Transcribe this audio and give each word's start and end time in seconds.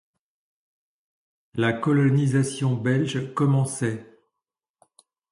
La 1.53 1.73
colonisation 1.73 2.73
belge 2.75 3.35
commençait. 3.35 4.19